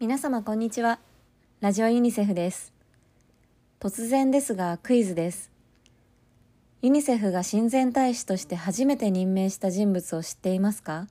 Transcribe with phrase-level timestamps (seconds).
[0.00, 0.98] 皆様こんにちは。
[1.60, 2.72] ラジオユニセフです。
[3.78, 5.50] 突然ですがクイズです。
[6.80, 11.06] ユニセフが親善大使として初めて任命した人物を知っていますか？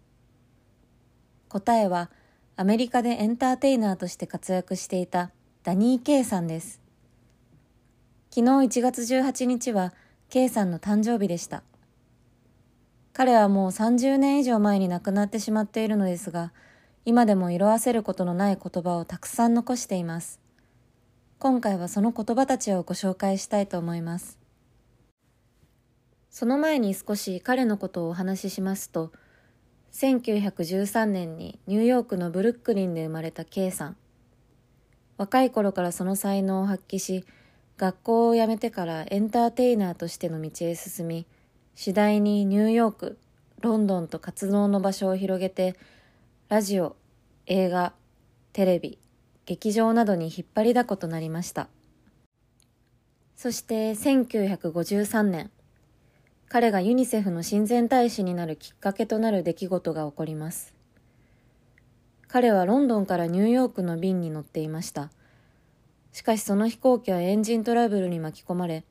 [1.50, 2.10] 答えは
[2.56, 5.30] アメリカでエンターテイナーとして活躍していた
[5.62, 6.82] ダニー・ケイさんです。
[8.32, 9.94] 昨日1月18日は
[10.32, 11.62] ケイさんの誕生日でした。
[13.14, 16.52] 彼はもう30年以上前に亡くなってしまっているのですが、
[17.10, 20.40] 今でも色あせることのない言葉をたくさん残しています。
[21.40, 24.38] 今回はその言葉たちをご紹介したいと思います。
[26.30, 29.12] その前に少し彼のことをお話ししますと、
[29.92, 33.98] 1913年にニューヨークのブルックリンで生まれた K さん。
[35.18, 37.26] 若い頃からその才能を発揮し、
[37.78, 41.26] 学校を辞めてからエンターテイナーとしての道へ進み、
[41.74, 43.18] 次第にニューヨーク、
[43.62, 45.76] ロンドンと活動の場所を広げて、
[46.50, 46.96] ラジオ、
[47.46, 47.94] 映画、
[48.54, 48.98] テレビ、
[49.46, 51.68] 劇場などに引っ張りだことなりました。
[53.36, 55.52] そして1953年、
[56.48, 60.74] 彼がユニセフの親善大使になるきっかけとなる出来事が起こります。
[62.28, 65.12] 彼はロンドンからニューヨークの便に乗っていました。
[66.14, 68.86] しかしその飛行機はエンジントラブルに巻き込まれ、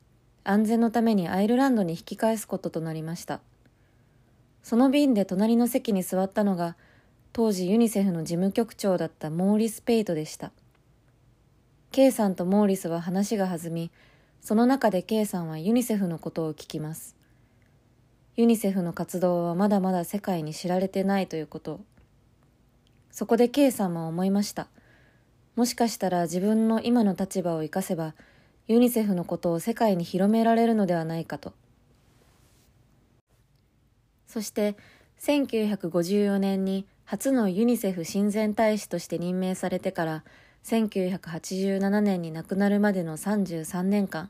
[0.45, 3.41] 安全のためにアイルランドに引き返すこととなりました。
[4.63, 6.77] その便で隣の席に座ったのが、
[7.31, 10.51] 当時ユニセフの事務局長だったモーリス・ペイトでした。
[11.91, 13.91] K さんとモーリスは話が弾み、
[14.41, 17.15] その中で K さんはユニセフのことを聞きます。
[18.35, 21.79] ユニセフの活動はまだまだ世界に知られてないということを。
[23.11, 24.67] そこで K さんは思いました。
[25.55, 28.15] もしかしたら自分の今の立場を生かせば、
[28.67, 31.53] ユニセフのことを世界に広められるのではないかと。
[34.27, 34.77] そして、
[35.19, 40.23] 1954年に初のユニセフ親善大使として任命されてから、
[40.63, 44.29] 1987年に亡くなるまでの33年間、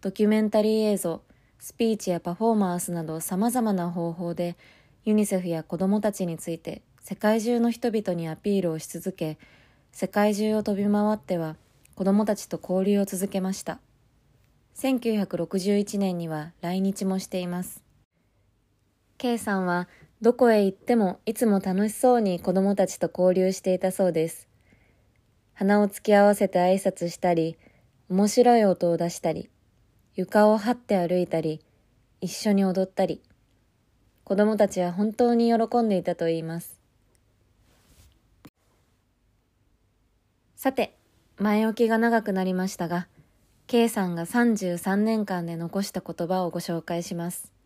[0.00, 1.22] ドキュメンタリー映像、
[1.60, 4.56] スピーチやパフォーマンスなど様々な方法で、
[5.04, 9.38] ユニセフや子供たちについて世界中の人々にアピールをし続け、
[9.92, 11.54] 世界中を飛び回っては
[11.94, 13.78] 子供たちと交流を続けました。
[14.74, 17.84] 1961年には来日もしています。
[19.18, 19.86] K さんは
[20.20, 24.48] どこへ行ってもいつも楽しそうに子供たちと交流していたそうです。
[25.54, 27.56] 鼻を突き合わせて挨拶したり、
[28.08, 29.48] 面白い音を出したり、
[30.16, 31.60] 床を這って歩いたり、
[32.20, 33.22] 一緒に踊ったり、
[34.24, 36.80] 子供たちは本当に喜んでいたと言います。
[40.56, 40.96] さて、
[41.36, 43.06] 前置きが長くなりましたが、
[43.68, 47.57] K さんが33年間で残した言葉をご紹介します。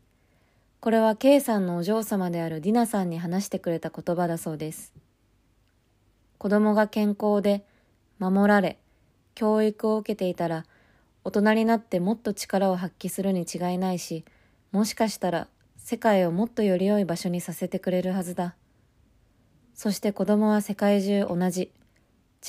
[0.82, 4.92] これは K さんのお嬢様であるディナさんに話してくれた言葉だそうです。
[6.38, 7.64] 子供が健康で、
[8.18, 8.80] 守られ、
[9.36, 10.66] 教育を受けていたら、
[11.22, 14.24] 大人になってもっと力を発揮するに違いないし、
[14.72, 18.56] もしかしたら世界をもっとより良い場所にさせてくれるはずだ。
[19.74, 21.70] そして子供は世界中同じ。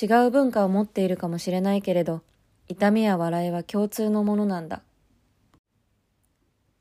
[0.02, 2.22] 違う文化を持っているかもしれないけれど、
[2.66, 4.82] 痛みや笑いは共通のものなんだ。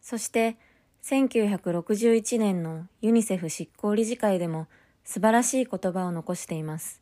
[0.01, 0.57] そして、
[1.03, 4.67] 1961年のユニセフ執行理事会でも
[5.03, 7.01] 素晴らしい言葉を残しています。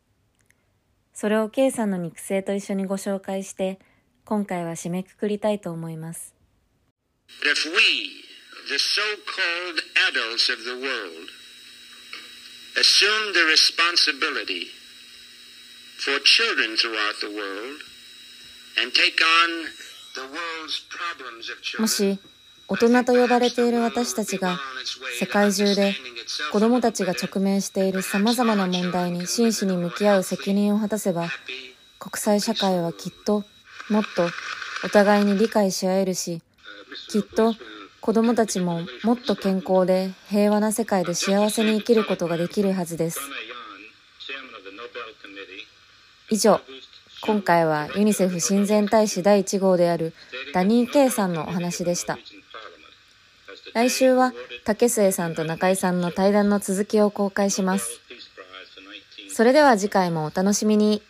[1.14, 3.78] それを K さんの肉声と一緒にご紹介して、
[4.24, 6.34] 今回は締めくくりたいと思います。
[7.44, 8.24] If we,
[8.68, 9.78] the so-called
[10.10, 11.30] adults of the world,
[12.74, 14.66] assume the responsibility
[15.98, 17.78] for children throughout the world
[18.82, 19.82] and take on
[21.78, 22.18] もし、
[22.68, 24.58] 大人と呼ばれている私たちが、
[25.18, 25.94] 世界中で
[26.52, 31.28] 子供たちが直面している様々な問題に真摯に向き合う責任を果たせば、
[31.98, 33.44] 国際社会はきっと
[33.90, 34.26] もっと
[34.84, 36.40] お互いに理解し合えるし、
[37.08, 37.54] きっと
[38.00, 43.20] 子供たちももっと健康で平和な世界で幸せに生きることができるはずです。
[46.30, 46.60] 以上、
[47.20, 50.14] 今回はユニセフ親善大使第1号である
[50.52, 52.18] ダニー・ケイさんのお話でした。
[53.74, 54.32] 来週は
[54.64, 58.00] 竹末さんと中井さんの対談の続きを公開します。
[59.30, 61.02] それでは次回もお楽しみに。